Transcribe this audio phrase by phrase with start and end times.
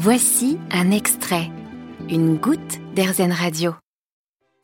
[0.00, 1.50] Voici un extrait,
[2.08, 3.74] une goutte d'Airzen Radio.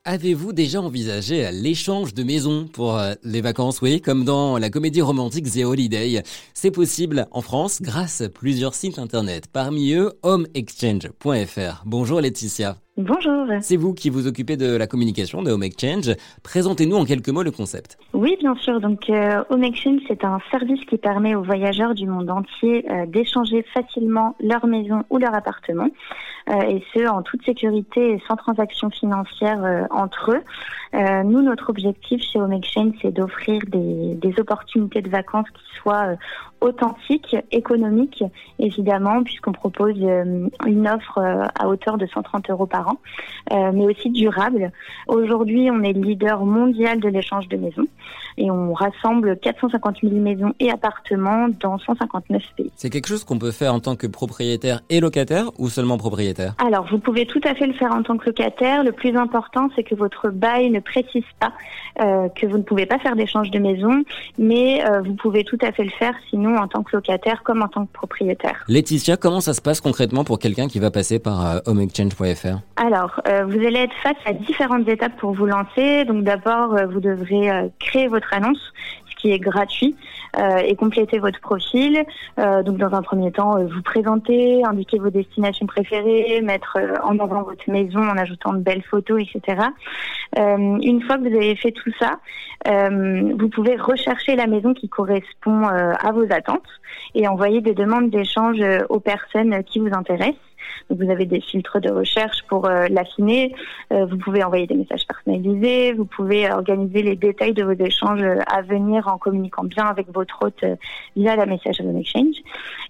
[0.04, 3.82] Avez-vous déjà envisagé l'échange de maisons pour euh, les vacances?
[3.82, 6.22] Oui, comme dans la comédie romantique The Holiday.
[6.54, 11.82] C'est possible en France grâce à plusieurs sites internet, parmi eux homeexchange.fr.
[11.84, 12.78] Bonjour Laetitia.
[12.96, 13.48] Bonjour.
[13.60, 16.12] C'est vous qui vous occupez de la communication de Home Exchange.
[16.44, 17.98] Présentez-nous en quelques mots le concept.
[18.12, 18.80] Oui, bien sûr.
[18.80, 23.06] Donc, euh, Home Exchange, c'est un service qui permet aux voyageurs du monde entier euh,
[23.06, 25.88] d'échanger facilement leur maison ou leur appartement,
[26.50, 30.42] euh, et ce en toute sécurité et sans transaction financière entre eux.
[31.24, 36.14] nous, notre objectif chez Home Exchange, c'est d'offrir des, des, opportunités de vacances qui soient
[36.60, 38.22] authentiques, économiques,
[38.60, 41.18] évidemment, puisqu'on propose une offre
[41.58, 42.83] à hauteur de 130 euros par
[43.52, 44.72] euh, mais aussi durable.
[45.08, 47.86] Aujourd'hui, on est le leader mondial de l'échange de maisons
[48.38, 52.70] et on rassemble 450 000 maisons et appartements dans 159 pays.
[52.76, 56.54] C'est quelque chose qu'on peut faire en tant que propriétaire et locataire ou seulement propriétaire?
[56.58, 58.84] Alors, vous pouvez tout à fait le faire en tant que locataire.
[58.84, 61.52] Le plus important, c'est que votre bail ne précise pas
[62.00, 64.02] euh, que vous ne pouvez pas faire d'échange de maison,
[64.38, 67.62] mais euh, vous pouvez tout à fait le faire sinon en tant que locataire comme
[67.62, 68.64] en tant que propriétaire.
[68.68, 73.44] Laetitia, comment ça se passe concrètement pour quelqu'un qui va passer par homeexchange.fr alors, euh,
[73.44, 76.04] vous allez être face à différentes étapes pour vous lancer.
[76.04, 78.72] Donc d'abord, euh, vous devrez euh, créer votre annonce,
[79.10, 79.96] ce qui est gratuit,
[80.64, 82.04] et compléter votre profil.
[82.36, 87.70] donc dans un premier temps, vous présenter, indiquer vos destinations préférées, mettre en avant votre
[87.70, 89.68] maison en ajoutant de belles photos, etc.
[90.36, 92.18] une fois que vous avez fait tout ça,
[92.66, 96.62] vous pouvez rechercher la maison qui correspond à vos attentes
[97.14, 98.58] et envoyer des demandes d'échange
[98.88, 100.34] aux personnes qui vous intéressent.
[100.90, 103.54] Donc vous avez des filtres de recherche pour euh, l'affiner.
[103.92, 105.92] Euh, vous pouvez envoyer des messages personnalisés.
[105.92, 110.12] Vous pouvez organiser les détails de vos échanges euh, à venir en communiquant bien avec
[110.12, 110.64] votre hôte
[111.16, 112.36] via la messagerie Exchange.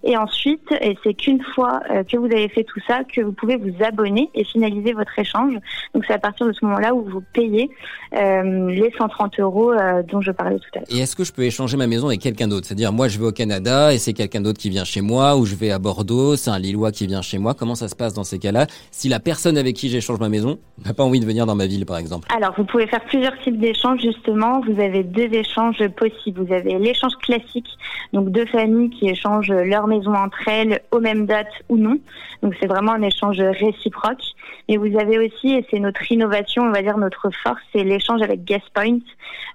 [0.03, 3.57] Et ensuite, et c'est qu'une fois que vous avez fait tout ça, que vous pouvez
[3.57, 5.53] vous abonner et finaliser votre échange.
[5.93, 7.69] Donc c'est à partir de ce moment-là où vous payez
[8.13, 9.73] les 130 euros
[10.07, 10.87] dont je parlais tout à l'heure.
[10.89, 12.67] Et est-ce que je peux échanger ma maison avec quelqu'un d'autre?
[12.67, 15.45] C'est-à-dire moi je vais au Canada et c'est quelqu'un d'autre qui vient chez moi, ou
[15.45, 17.53] je vais à Bordeaux, c'est un Lillois qui vient chez moi.
[17.65, 20.59] Comment ça se passe dans ces cas-là si la personne avec qui j'échange ma maison
[20.85, 23.35] n'a pas envie de venir dans ma ville, par exemple Alors, vous pouvez faire plusieurs
[23.39, 24.61] types d'échanges, justement.
[24.61, 26.43] Vous avez deux échanges possibles.
[26.43, 27.65] Vous avez l'échange classique,
[28.13, 31.97] donc deux familles qui échangent leur maison entre elles aux mêmes dates ou non.
[32.43, 34.34] Donc, c'est vraiment un échange réciproque.
[34.67, 38.21] Et vous avez aussi, et c'est notre innovation, on va dire notre force, c'est l'échange
[38.21, 38.99] avec guest points.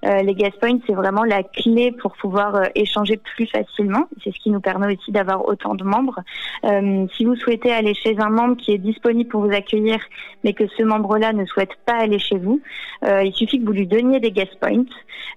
[0.04, 4.06] Euh, les guest points, c'est vraiment la clé pour pouvoir euh, échanger plus facilement.
[4.22, 6.20] C'est ce qui nous permet aussi d'avoir autant de membres.
[6.64, 9.98] Euh, si vous souhaitez aller chez un membre qui est disponible pour vous accueillir,
[10.44, 12.60] mais que ce membre-là ne souhaite pas aller chez vous,
[13.04, 14.84] euh, il suffit que vous lui donniez des guest points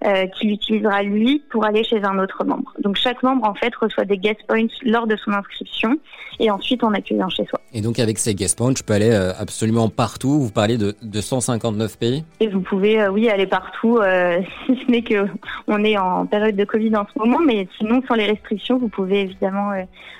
[0.05, 2.73] euh, qu'il utilisera lui pour aller chez un autre membre.
[2.79, 5.97] Donc chaque membre en fait reçoit des guest points lors de son inscription
[6.39, 7.59] et ensuite en accueillant chez soi.
[7.73, 9.31] Et donc avec ces guest points, je peux aller euh,
[9.95, 10.39] partout.
[10.39, 12.23] Vous parlez de, de 159 pays.
[12.39, 15.25] Et vous pouvez euh, oui aller partout, euh, si ce n'est que
[15.67, 18.89] on est en période de Covid en ce moment, mais sinon sans les restrictions, vous
[18.89, 19.71] pouvez évidemment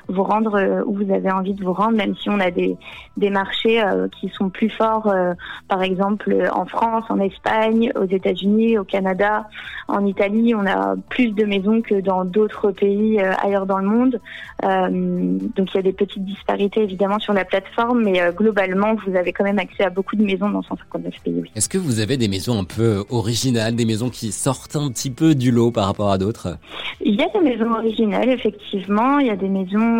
[0.07, 2.77] vous rendre où vous avez envie de vous rendre, même si on a des,
[3.17, 5.33] des marchés euh, qui sont plus forts, euh,
[5.67, 9.47] par exemple en France, en Espagne, aux États-Unis, au Canada,
[9.87, 10.55] en Italie.
[10.55, 14.19] On a plus de maisons que dans d'autres pays euh, ailleurs dans le monde.
[14.61, 19.32] donc il y a des petites disparités évidemment sur la plateforme, mais globalement, vous avez
[19.33, 21.43] quand même accès à beaucoup de maisons dans 159 pays.
[21.55, 25.11] Est-ce que vous avez des maisons un peu originales, des maisons qui sortent un petit
[25.11, 26.57] peu du lot par rapport à d'autres?
[27.01, 29.19] Il y a des maisons originales, effectivement.
[29.19, 29.99] Il y a des maisons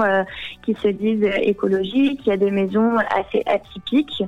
[0.66, 2.22] qui se disent écologiques.
[2.26, 4.24] Il y a des maisons assez atypiques.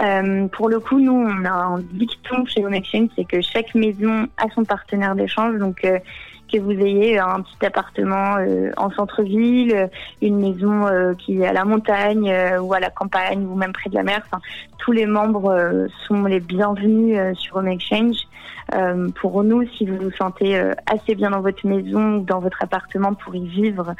[0.00, 3.74] Euh, pour le coup, nous, on a un dicton chez Home Exchange, c'est que chaque
[3.74, 5.58] maison a son partenaire d'échange.
[5.58, 5.98] Donc, euh,
[6.50, 9.88] que vous ayez un petit appartement euh, en centre-ville,
[10.22, 10.86] une maison
[11.18, 14.22] qui est à la montagne ou à la campagne ou même près de la mer.
[14.78, 18.27] Tous les membres sont les bienvenus sur Home Exchange.
[18.74, 22.40] Euh, pour nous, si vous vous sentez euh, assez bien dans votre maison ou dans
[22.40, 23.94] votre appartement pour y vivre,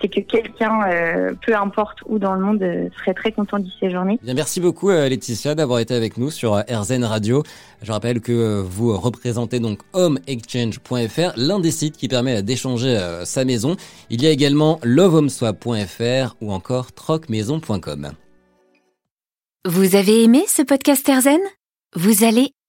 [0.00, 2.60] c'est que quelqu'un, euh, peu importe où dans le monde,
[2.98, 4.18] serait très content d'y séjourner.
[4.22, 7.42] Bien, merci beaucoup Laetitia d'avoir été avec nous sur RZN Radio.
[7.82, 13.76] Je rappelle que vous représentez donc homeexchange.fr, l'un des sites qui permet d'échanger sa maison.
[14.10, 18.10] Il y a également lovehomeswap.fr ou encore trocmaison.com.
[19.66, 21.40] Vous avez aimé ce podcast RZN
[21.94, 22.52] Vous allez